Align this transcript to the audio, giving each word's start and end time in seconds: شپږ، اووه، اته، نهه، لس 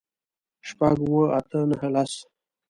شپږ، 0.67 0.97
اووه، 1.03 1.23
اته، 1.37 1.59
نهه، 1.69 1.87
لس 1.93 2.13